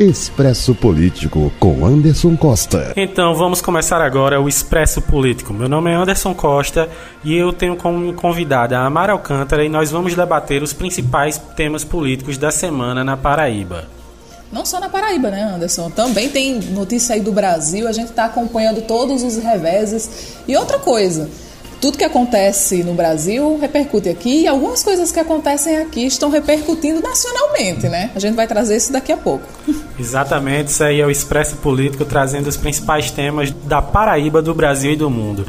[0.00, 2.94] Expresso Político com Anderson Costa.
[2.96, 5.52] Então vamos começar agora o Expresso Político.
[5.52, 6.88] Meu nome é Anderson Costa
[7.22, 11.84] e eu tenho como convidada a Amara Alcântara e nós vamos debater os principais temas
[11.84, 13.88] políticos da semana na Paraíba.
[14.50, 15.90] Não só na Paraíba, né, Anderson?
[15.90, 20.38] Também tem notícia aí do Brasil, a gente está acompanhando todos os reveses.
[20.48, 21.28] E outra coisa,
[21.80, 27.00] tudo que acontece no Brasil repercute aqui e algumas coisas que acontecem aqui estão repercutindo
[27.00, 28.10] nacionalmente, né?
[28.14, 29.46] A gente vai trazer isso daqui a pouco.
[29.98, 34.92] Exatamente, isso aí é o Expresso Político trazendo os principais temas da Paraíba, do Brasil
[34.92, 35.46] e do mundo.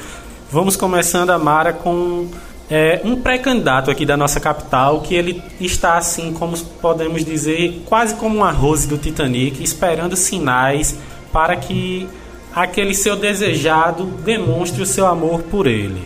[0.49, 2.27] Vamos começando, Amara, com
[2.69, 8.15] é, um pré-candidato aqui da nossa capital que ele está assim, como podemos dizer, quase
[8.15, 10.95] como um arroz do Titanic, esperando sinais
[11.33, 12.07] para que
[12.53, 16.01] aquele seu desejado demonstre o seu amor por ele.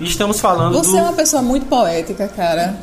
[0.00, 0.98] Estamos falando Você do...
[0.98, 2.76] é uma pessoa muito poética, cara.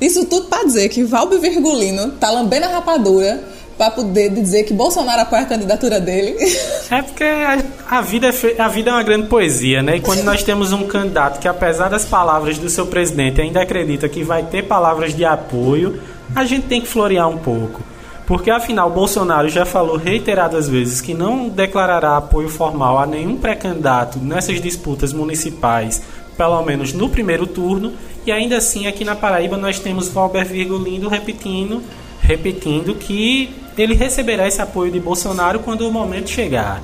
[0.00, 3.42] Isso tudo para dizer que Valber Virgulino tá lambendo a rapadura
[3.78, 6.36] para poder dizer que Bolsonaro apoia a candidatura dele.
[6.88, 8.54] É porque a, a, vida é fe...
[8.60, 9.96] a vida é uma grande poesia, né?
[9.96, 14.08] E quando nós temos um candidato que, apesar das palavras do seu presidente, ainda acredita
[14.08, 16.00] que vai ter palavras de apoio,
[16.32, 17.82] a gente tem que florear um pouco.
[18.24, 24.20] Porque afinal, Bolsonaro já falou reiteradas vezes que não declarará apoio formal a nenhum pré-candidato
[24.20, 26.02] nessas disputas municipais
[26.36, 27.92] pelo menos no primeiro turno,
[28.24, 31.82] e ainda assim aqui na Paraíba nós temos Valber Virgulindo repetindo,
[32.20, 36.82] repetindo que ele receberá esse apoio de Bolsonaro quando o momento chegar.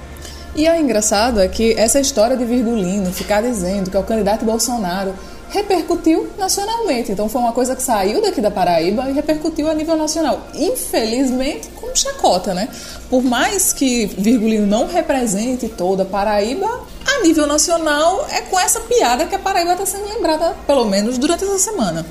[0.55, 4.45] E o engraçado é que essa história de Virgulino ficar dizendo que é o candidato
[4.45, 5.15] Bolsonaro
[5.49, 7.13] repercutiu nacionalmente.
[7.13, 10.41] Então foi uma coisa que saiu daqui da Paraíba e repercutiu a nível nacional.
[10.55, 12.69] Infelizmente, com chacota, né?
[13.09, 16.81] Por mais que Virgulino não represente toda a Paraíba,
[17.13, 21.19] a nível nacional é com essa piada que a Paraíba está sendo lembrada, pelo menos
[21.19, 22.05] durante essa semana.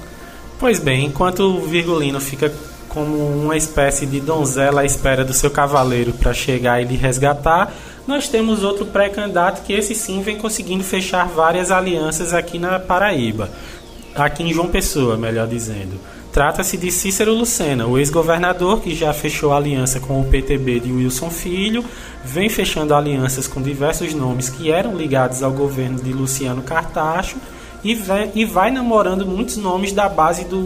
[0.59, 2.53] Pois bem, enquanto o Virgulino fica
[2.87, 7.73] como uma espécie de donzela à espera do seu cavaleiro para chegar e lhe resgatar,
[8.05, 13.49] nós temos outro pré-candidato que esse sim vem conseguindo fechar várias alianças aqui na Paraíba,
[14.15, 15.99] aqui em João Pessoa, melhor dizendo.
[16.31, 21.29] Trata-se de Cícero Lucena, o ex-governador que já fechou aliança com o PTB de Wilson
[21.29, 21.83] Filho,
[22.23, 27.35] vem fechando alianças com diversos nomes que eram ligados ao governo de Luciano Cartacho
[27.83, 30.65] e vai, e vai namorando muitos nomes da base do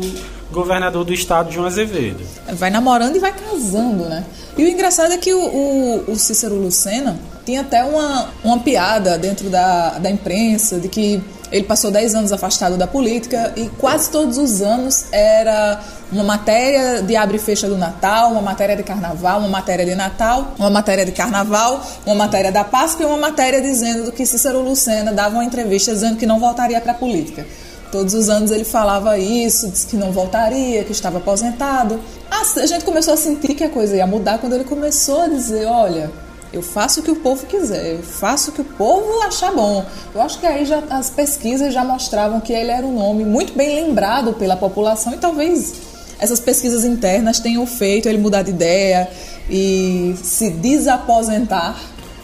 [0.52, 2.24] governador do estado, João Azevedo.
[2.54, 4.24] Vai namorando e vai casando, né?
[4.56, 9.18] E o engraçado é que o, o, o Cícero Lucena tinha até uma, uma piada
[9.18, 14.10] dentro da, da imprensa de que ele passou 10 anos afastado da política e quase
[14.10, 15.80] todos os anos era
[16.12, 19.96] uma matéria de abre e fecha do Natal, uma matéria de carnaval, uma matéria de
[19.96, 24.62] Natal, uma matéria de carnaval, uma matéria da Páscoa e uma matéria dizendo que Cícero
[24.62, 27.46] Lucena dava uma entrevista dizendo que não voltaria para a política.
[27.92, 32.00] Todos os anos ele falava isso, disse que não voltaria, que estava aposentado.
[32.30, 35.66] A gente começou a sentir que a coisa ia mudar quando ele começou a dizer:
[35.66, 36.12] olha,
[36.56, 39.86] eu faço o que o povo quiser, eu faço o que o povo achar bom.
[40.14, 43.54] Eu acho que aí já, as pesquisas já mostravam que ele era um nome muito
[43.54, 45.74] bem lembrado pela população e talvez
[46.18, 49.10] essas pesquisas internas tenham feito ele mudar de ideia
[49.50, 51.78] e se desaposentar.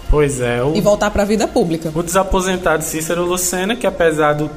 [0.09, 0.63] Pois é.
[0.63, 1.91] O, e voltar para a vida pública.
[1.93, 4.49] O desaposentado Cícero Lucena, que apesar do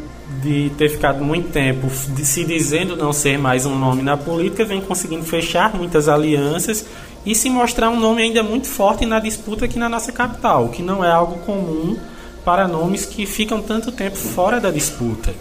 [0.43, 4.65] de ter ficado muito tempo de se dizendo não ser mais um nome na política,
[4.65, 6.85] vem conseguindo fechar muitas alianças
[7.25, 10.69] e se mostrar um nome ainda muito forte na disputa aqui na nossa capital, o
[10.69, 11.97] que não é algo comum
[12.45, 15.35] para nomes que ficam tanto tempo fora da disputa.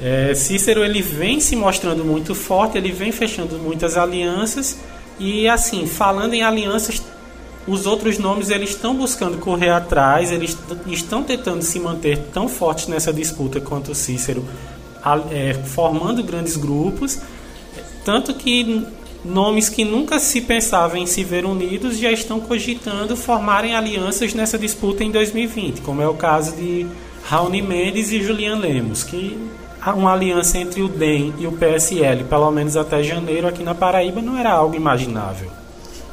[0.00, 4.78] É, Cícero ele vem se mostrando muito forte, ele vem fechando muitas alianças
[5.18, 7.02] e assim falando em alianças
[7.66, 10.56] os outros nomes eles estão buscando correr atrás, eles
[10.86, 14.44] estão tentando se manter tão fortes nessa disputa quanto Cícero,
[15.30, 17.18] é, formando grandes grupos,
[18.04, 18.86] tanto que
[19.24, 24.58] nomes que nunca se pensavam em se ver unidos já estão cogitando formarem alianças nessa
[24.58, 26.86] disputa em 2020, como é o caso de
[27.24, 29.38] Raoni Mendes e Julian Lemos, que
[29.86, 34.20] uma aliança entre o DEM e o PSL, pelo menos até janeiro aqui na Paraíba,
[34.20, 35.50] não era algo imaginável.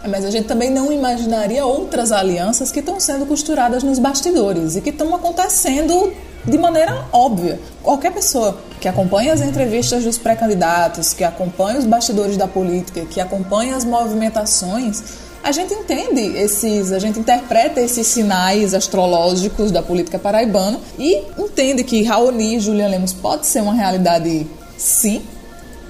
[0.07, 4.81] Mas a gente também não imaginaria outras alianças que estão sendo costuradas nos bastidores e
[4.81, 6.13] que estão acontecendo
[6.47, 7.59] de maneira óbvia.
[7.83, 13.19] Qualquer pessoa que acompanha as entrevistas dos pré-candidatos, que acompanha os bastidores da política, que
[13.19, 15.03] acompanha as movimentações,
[15.43, 21.83] a gente entende esses, a gente interpreta esses sinais astrológicos da política paraibana e entende
[21.83, 24.47] que Raoni e Julian Lemos pode ser uma realidade
[24.77, 25.21] sim.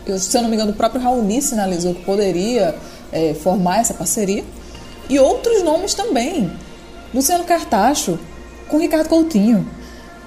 [0.05, 2.75] Eu, se eu não me engano, o próprio Raoni sinalizou que poderia
[3.11, 4.43] é, formar essa parceria.
[5.09, 6.51] E outros nomes também.
[7.13, 8.19] Luciano Cartacho
[8.67, 9.67] com Ricardo Coutinho.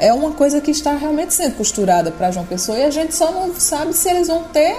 [0.00, 3.30] É uma coisa que está realmente sendo costurada para João Pessoa e a gente só
[3.30, 4.74] não sabe se eles vão ter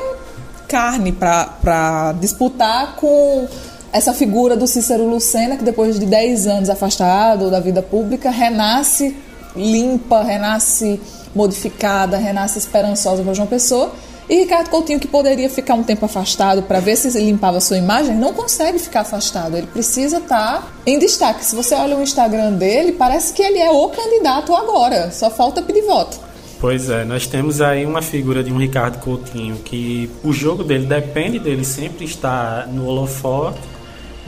[0.67, 3.47] carne para disputar com
[3.93, 9.15] essa figura do Cícero Lucena, que depois de 10 anos afastado da vida pública, renasce
[9.55, 10.99] limpa, renasce
[11.35, 13.91] modificada, renasce esperançosa para João Pessoa.
[14.29, 17.77] E Ricardo Coutinho, que poderia ficar um tempo afastado para ver se limpava a sua
[17.77, 19.57] imagem, não consegue ficar afastado.
[19.57, 21.43] Ele precisa estar tá em destaque.
[21.43, 25.11] Se você olha o Instagram dele, parece que ele é o candidato agora.
[25.11, 26.31] Só falta pedir voto.
[26.61, 30.85] Pois é, nós temos aí uma figura de um Ricardo Coutinho que o jogo dele
[30.85, 33.59] depende dele sempre estar no holofote.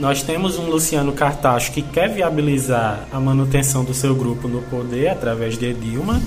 [0.00, 5.10] Nós temos um Luciano Cartacho que quer viabilizar a manutenção do seu grupo no poder
[5.10, 6.20] através de Edilma.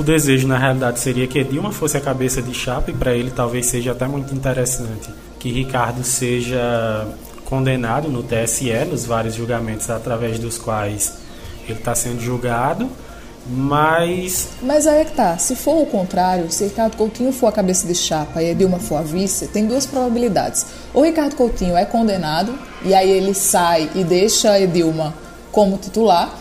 [0.00, 3.30] O desejo, na realidade, seria que Edilma fosse a cabeça de chapa, e para ele
[3.30, 7.06] talvez seja até muito interessante que Ricardo seja
[7.44, 11.18] condenado no TSE, nos vários julgamentos através dos quais
[11.68, 12.88] ele está sendo julgado.
[13.46, 14.48] Mas.
[14.62, 15.36] Mas aí é que tá.
[15.36, 18.96] Se for o contrário, se Ricardo Coutinho for a cabeça de chapa e Edilma for
[18.96, 20.64] a vice, tem duas probabilidades.
[20.94, 25.12] Ou Ricardo Coutinho é condenado, e aí ele sai e deixa Edilma
[25.52, 26.34] como titular,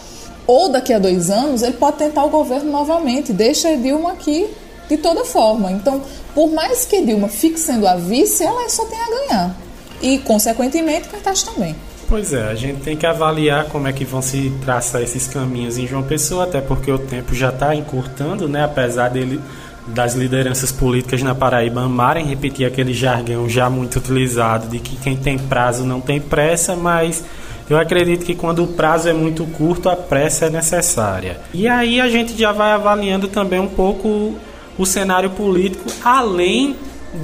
[0.50, 4.50] ou daqui a dois anos ele pode tentar o governo novamente, deixa Dilma aqui
[4.90, 5.72] de toda forma.
[5.72, 6.02] Então,
[6.34, 9.56] por mais que Dilma fique sendo a vice, ela só tem a ganhar.
[10.02, 11.76] E, consequentemente, Cartaz também.
[12.08, 15.78] Pois é, a gente tem que avaliar como é que vão se traçar esses caminhos
[15.78, 18.64] em João Pessoa, até porque o tempo já está encurtando, né?
[18.64, 19.40] Apesar dele
[19.86, 25.16] das lideranças políticas na Paraíba amarem repetir aquele jargão já muito utilizado de que quem
[25.16, 27.24] tem prazo não tem pressa, mas
[27.70, 31.40] eu acredito que quando o prazo é muito curto, a pressa é necessária.
[31.54, 34.36] E aí a gente já vai avaliando também um pouco
[34.78, 36.76] o cenário político, além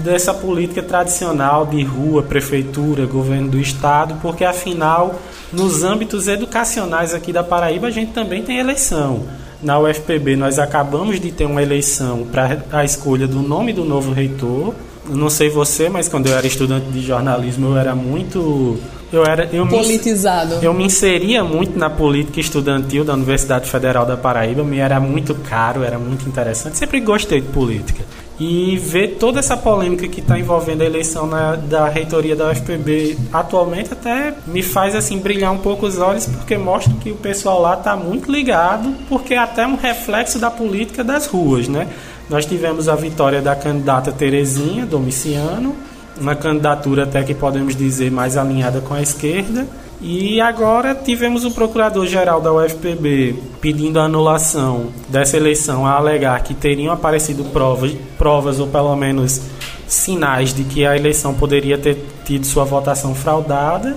[0.04, 5.20] dessa política tradicional de rua, prefeitura, governo do estado, porque afinal,
[5.52, 9.24] nos âmbitos educacionais aqui da Paraíba, a gente também tem eleição.
[9.62, 14.12] Na UFPB, nós acabamos de ter uma eleição para a escolha do nome do novo
[14.12, 14.74] reitor.
[15.10, 18.80] Não sei você, mas quando eu era estudante de jornalismo, eu era muito
[19.16, 20.58] eu era eu politizado.
[20.58, 25.00] Me, eu me inseria muito na política estudantil da Universidade Federal da Paraíba, me era
[25.00, 26.78] muito caro, era muito interessante.
[26.78, 28.04] Sempre gostei de política.
[28.38, 33.18] E ver toda essa polêmica que está envolvendo a eleição na, da reitoria da UFPB
[33.32, 37.62] atualmente até me faz assim brilhar um pouco os olhos porque mostra que o pessoal
[37.62, 41.88] lá está muito ligado, porque é até um reflexo da política das ruas, né?
[42.30, 45.76] Nós tivemos a vitória da candidata Terezinha Domiciano,
[46.20, 49.68] uma candidatura até que podemos dizer mais alinhada com a esquerda.
[50.02, 56.54] E agora tivemos o procurador-geral da UFPB pedindo a anulação dessa eleição a alegar que
[56.54, 59.42] teriam aparecido provas, provas ou pelo menos
[59.88, 63.96] sinais de que a eleição poderia ter tido sua votação fraudada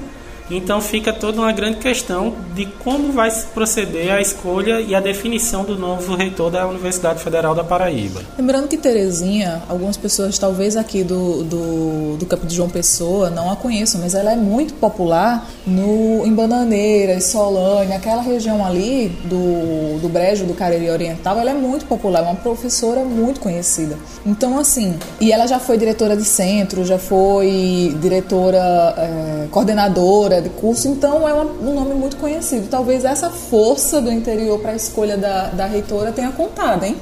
[0.50, 5.00] então fica toda uma grande questão de como vai se proceder a escolha e a
[5.00, 8.20] definição do novo reitor da Universidade Federal da Paraíba.
[8.38, 13.50] Lembrando que Terezinha, algumas pessoas talvez aqui do, do, do campo de João Pessoa não
[13.50, 19.98] a conheçam, mas ela é muito popular no, em Bananeiras, Solânia, aquela região ali do,
[20.00, 23.96] do Brejo, do Cariri Oriental, ela é muito popular, é uma professora muito conhecida.
[24.24, 30.49] Então, assim, e ela já foi diretora de centro, já foi diretora, é, coordenadora de
[30.50, 32.69] curso, então é um nome muito conhecido.
[32.69, 36.96] Talvez essa força do interior para a escolha da, da reitora tenha contado, hein?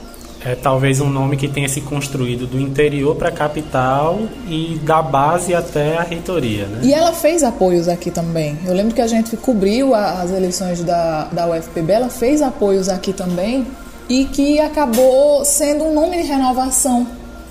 [0.44, 5.02] É talvez um nome que tenha se construído do interior para a capital e da
[5.02, 6.80] base até a reitoria, né?
[6.84, 8.56] E ela fez apoios aqui também.
[8.64, 13.12] Eu lembro que a gente cobriu as eleições da, da UFPB, ela fez apoios aqui
[13.12, 13.66] também
[14.08, 17.06] e que acabou sendo um nome de renovação.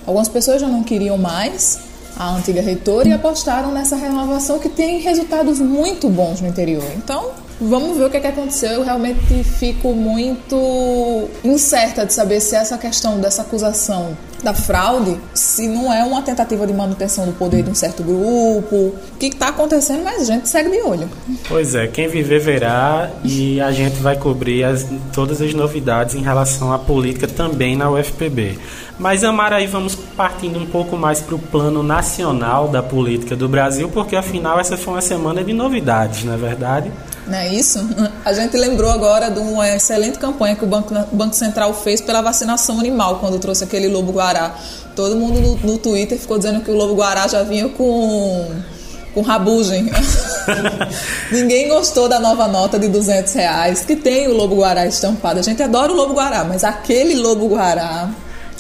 [0.06, 1.80] Algumas pessoas já não queriam mais,
[2.18, 6.86] a antiga reitora e apostaram nessa renovação que tem resultados muito bons no interior.
[6.96, 8.72] Então, vamos ver o que, é que aconteceu.
[8.72, 15.68] Eu realmente fico muito incerta de saber se essa questão dessa acusação da fraude, se
[15.68, 19.48] não é uma tentativa de manutenção do poder de um certo grupo, o que está
[19.48, 21.10] acontecendo, mas a gente segue de olho.
[21.48, 26.22] Pois é, quem viver verá e a gente vai cobrir as, todas as novidades em
[26.22, 28.60] relação à política também na UFPB.
[29.00, 33.50] Mas, Amara, aí vamos partindo um pouco mais para o plano nacional da política do
[33.50, 36.92] Brasil, porque afinal essa foi uma semana de novidades, não é verdade?
[37.28, 37.80] Não é isso?
[38.24, 42.22] A gente lembrou agora de uma excelente campanha que o Banco, Banco Central fez pela
[42.22, 44.56] vacinação animal, quando trouxe aquele lobo-guará.
[44.96, 48.48] Todo mundo no, no Twitter ficou dizendo que o lobo-guará já vinha com
[49.16, 49.90] com rabugem.
[51.32, 55.40] Ninguém gostou da nova nota de 200 reais que tem o Lobo Guará estampado.
[55.40, 58.10] A gente adora o Lobo Guará, mas aquele Lobo Guará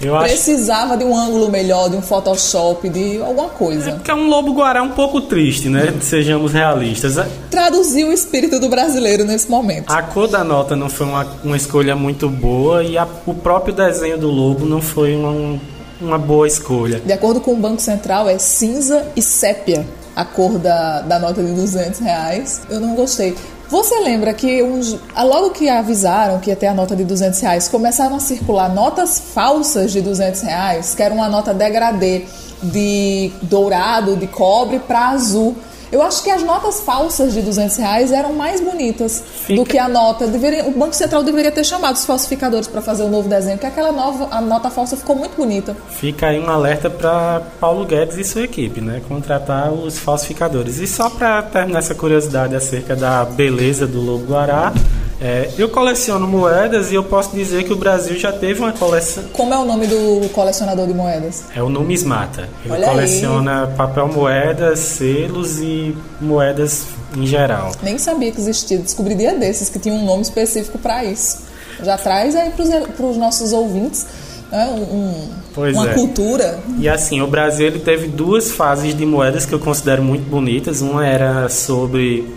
[0.02, 1.00] eu Precisava acho...
[1.00, 3.92] de um ângulo melhor, de um Photoshop, de alguma coisa.
[3.92, 5.94] É porque é um lobo guará um pouco triste, né?
[6.02, 7.16] Sejamos realistas.
[7.50, 9.90] Traduziu o espírito do brasileiro nesse momento.
[9.90, 13.74] A cor da nota não foi uma, uma escolha muito boa e a, o próprio
[13.74, 15.60] desenho do lobo não foi uma,
[16.02, 17.00] uma boa escolha.
[17.00, 19.86] De acordo com o Banco Central, é cinza e sépia.
[20.16, 22.62] a cor da, da nota de 200 reais.
[22.70, 23.36] Eu não gostei.
[23.70, 27.68] Você lembra que uns, logo que avisaram que ia ter a nota de 200 reais,
[27.68, 32.26] começaram a circular notas falsas de 200 reais, que era uma nota degradê
[32.62, 35.56] de dourado, de cobre para azul.
[35.92, 39.60] Eu acho que as notas falsas de 200 reais eram mais bonitas Fica.
[39.60, 40.28] do que a nota.
[40.28, 43.58] Deveria, o Banco Central deveria ter chamado os falsificadores para fazer o um novo desenho,
[43.58, 45.76] porque aquela nova, a nota falsa ficou muito bonita.
[45.90, 49.02] Fica aí um alerta para Paulo Guedes e sua equipe, né?
[49.08, 50.80] Contratar os falsificadores.
[50.80, 54.74] E só para terminar essa curiosidade acerca da beleza do Lobo Guará.
[55.22, 59.24] É, eu coleciono moedas e eu posso dizer que o Brasil já teve uma coleção.
[59.32, 61.46] Como é o nome do colecionador de moedas?
[61.56, 62.50] É o Numismata.
[62.64, 63.76] Ele Olha coleciona aí.
[63.76, 67.72] papel moedas, selos e moedas em geral.
[67.82, 68.78] Nem sabia que existia.
[68.78, 71.44] Descobri dia desses que tinha um nome específico para isso.
[71.82, 74.06] Já traz aí para os nossos ouvintes
[74.52, 75.30] né, um,
[75.72, 75.94] uma é.
[75.94, 76.60] cultura.
[76.78, 80.82] E assim, o Brasil ele teve duas fases de moedas que eu considero muito bonitas.
[80.82, 82.28] Uma era sobre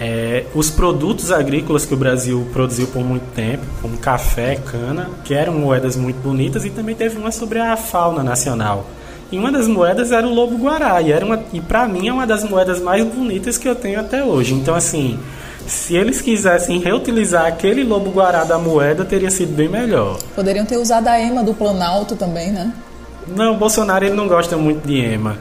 [0.00, 5.34] é, os produtos agrícolas que o Brasil produziu por muito tempo, como café, cana, que
[5.34, 8.86] eram moedas muito bonitas, e também teve uma sobre a fauna nacional.
[9.30, 12.12] E uma das moedas era o lobo guará, e, era uma, e para mim é
[12.12, 14.54] uma das moedas mais bonitas que eu tenho até hoje.
[14.54, 15.18] Então, assim,
[15.66, 20.18] se eles quisessem reutilizar aquele lobo guará da moeda, teria sido bem melhor.
[20.34, 22.72] Poderiam ter usado a ema do Planalto também, né?
[23.28, 25.36] Não, o Bolsonaro ele não gosta muito de ema.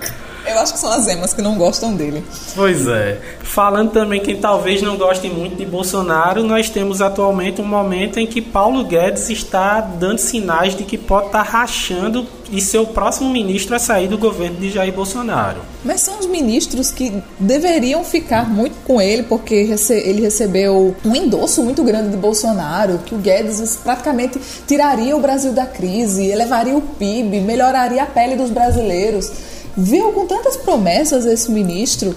[0.49, 2.23] Eu acho que são as emas que não gostam dele.
[2.55, 3.19] Pois é.
[3.41, 8.27] Falando também quem talvez não goste muito de Bolsonaro, nós temos atualmente um momento em
[8.27, 13.29] que Paulo Guedes está dando sinais de que pode estar rachando e ser o próximo
[13.29, 15.61] ministro a sair do governo de Jair Bolsonaro.
[15.83, 21.63] Mas são os ministros que deveriam ficar muito com ele, porque ele recebeu um endosso
[21.63, 26.81] muito grande de Bolsonaro, que o Guedes praticamente tiraria o Brasil da crise, elevaria o
[26.81, 29.31] PIB, melhoraria a pele dos brasileiros
[29.79, 32.15] viu com tantas promessas esse ministro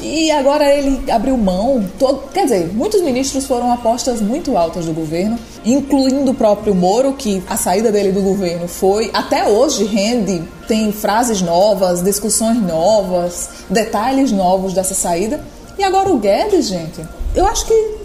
[0.00, 1.84] e agora ele abriu mão.
[1.98, 7.12] Todo, quer dizer, muitos ministros foram apostas muito altas do governo, incluindo o próprio Moro,
[7.14, 13.50] que a saída dele do governo foi, até hoje, rende, tem frases novas, discussões novas,
[13.68, 15.40] detalhes novos dessa saída.
[15.76, 17.00] E agora o Guedes, gente,
[17.34, 17.98] eu acho que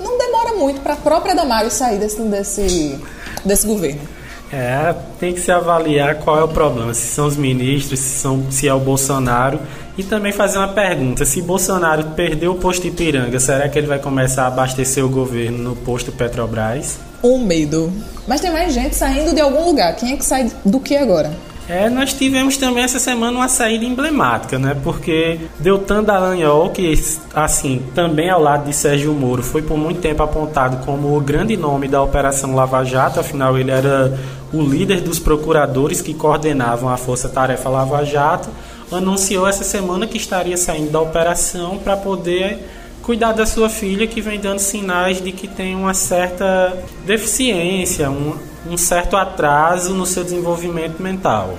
[0.00, 2.98] não demora muito para a própria Damares sair desse, desse,
[3.44, 4.17] desse governo.
[4.52, 8.50] É, tem que se avaliar qual é o problema, se são os ministros, se, são,
[8.50, 9.60] se é o Bolsonaro.
[9.96, 13.98] E também fazer uma pergunta: se Bolsonaro perder o posto Ipiranga, será que ele vai
[13.98, 16.98] começar a abastecer o governo no posto Petrobras?
[17.22, 17.92] Um medo.
[18.26, 19.96] Mas tem mais gente saindo de algum lugar.
[19.96, 21.30] Quem é que sai do que agora?
[21.68, 24.74] É, nós tivemos também essa semana uma saída emblemática, né?
[24.82, 26.94] Porque Deltan Dallagnol, que
[27.34, 31.58] assim, também ao lado de Sérgio Moro, foi por muito tempo apontado como o grande
[31.58, 34.18] nome da Operação Lava Jato, afinal ele era
[34.50, 38.48] o líder dos procuradores que coordenavam a Força Tarefa Lava Jato,
[38.90, 42.66] anunciou essa semana que estaria saindo da operação para poder
[43.08, 48.34] cuidar da sua filha que vem dando sinais de que tem uma certa deficiência, um,
[48.70, 51.54] um certo atraso no seu desenvolvimento mental.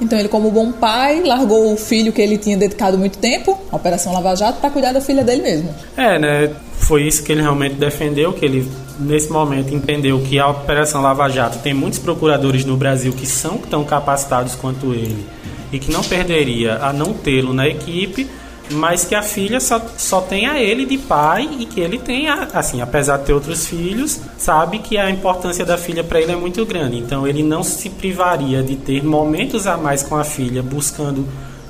[0.00, 3.74] Então ele, como bom pai, largou o filho que ele tinha dedicado muito tempo, a
[3.74, 5.74] Operação Lava Jato, para cuidar da filha dele mesmo.
[5.96, 6.54] É, né?
[6.78, 8.70] Foi isso que ele realmente defendeu, que ele
[9.00, 13.58] nesse momento entendeu que a Operação Lava Jato tem muitos procuradores no Brasil que são
[13.58, 15.26] tão capacitados quanto ele
[15.72, 18.28] e que não perderia a não tê-lo na equipe
[18.70, 22.28] mas que a filha só, só tem a ele de pai e que ele tem,
[22.28, 26.36] assim, apesar de ter outros filhos, sabe que a importância da filha para ele é
[26.36, 26.98] muito grande.
[26.98, 31.26] Então ele não se privaria de ter momentos a mais com a filha, buscando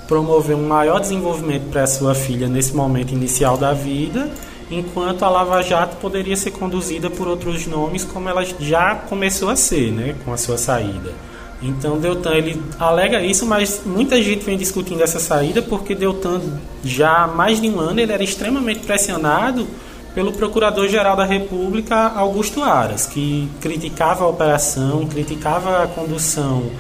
[0.06, 4.30] promover um maior desenvolvimento para a sua filha nesse momento inicial da vida,
[4.70, 9.56] enquanto a Lava Jato poderia ser conduzida por outros nomes, como ela já começou a
[9.56, 11.12] ser, né, com a sua saída.
[11.64, 16.40] Então Deltan ele alega isso, mas muita gente vem discutindo essa saída porque Deltan
[16.85, 19.66] já há mais de um ano ele era extremamente pressionado
[20.14, 26.71] pelo Procurador-Geral da República Augusto Aras, que criticava a operação, criticava a condução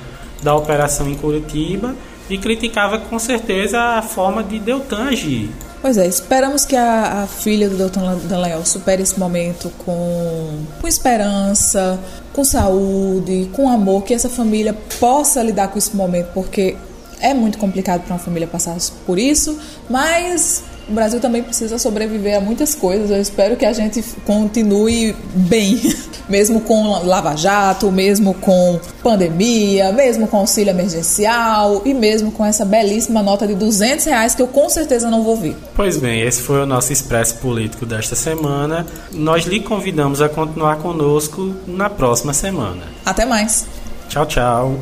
[0.42, 1.96] da operação em Curitiba
[2.28, 5.50] e criticava com certeza a forma de Deltan agir.
[5.84, 8.26] Pois é, esperamos que a, a filha do Dr.
[8.26, 12.00] Daniel supere esse momento com, com esperança,
[12.32, 16.74] com saúde, com amor, que essa família possa lidar com esse momento, porque
[17.20, 19.58] é muito complicado para uma família passar por isso,
[19.90, 23.10] mas o Brasil também precisa sobreviver a muitas coisas.
[23.10, 25.80] Eu espero que a gente continue bem,
[26.28, 32.64] mesmo com Lava Jato, mesmo com pandemia, mesmo com auxílio emergencial e mesmo com essa
[32.64, 35.56] belíssima nota de 200 reais que eu com certeza não vou ver.
[35.74, 38.86] Pois bem, esse foi o nosso Expresso Político desta semana.
[39.12, 42.82] Nós lhe convidamos a continuar conosco na próxima semana.
[43.04, 43.66] Até mais.
[44.08, 44.78] Tchau, tchau.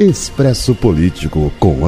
[0.00, 1.86] Expresso Político com